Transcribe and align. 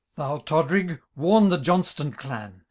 Thou, 0.15 0.39
Todrig, 0.39 0.99
warn 1.15 1.49
the 1.49 1.59
Johnstone 1.59 2.13
clan. 2.13 2.59